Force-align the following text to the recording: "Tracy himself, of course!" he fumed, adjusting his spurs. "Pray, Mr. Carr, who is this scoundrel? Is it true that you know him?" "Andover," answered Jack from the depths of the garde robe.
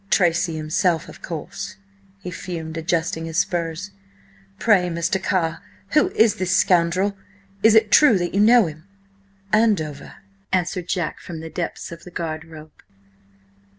"Tracy 0.09 0.55
himself, 0.55 1.07
of 1.07 1.21
course!" 1.21 1.77
he 2.17 2.31
fumed, 2.31 2.75
adjusting 2.75 3.25
his 3.25 3.37
spurs. 3.37 3.91
"Pray, 4.57 4.89
Mr. 4.89 5.21
Carr, 5.21 5.61
who 5.89 6.09
is 6.15 6.37
this 6.37 6.57
scoundrel? 6.57 7.15
Is 7.61 7.75
it 7.75 7.91
true 7.91 8.17
that 8.17 8.33
you 8.33 8.39
know 8.39 8.65
him?" 8.65 8.87
"Andover," 9.53 10.15
answered 10.51 10.87
Jack 10.89 11.19
from 11.19 11.39
the 11.39 11.51
depths 11.51 11.91
of 11.91 12.03
the 12.03 12.09
garde 12.09 12.45
robe. 12.45 12.81